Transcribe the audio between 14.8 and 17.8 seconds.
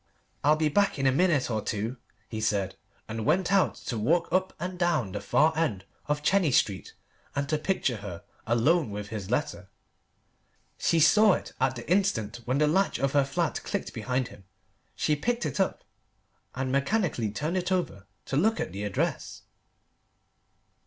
She picked it up, and mechanically turned it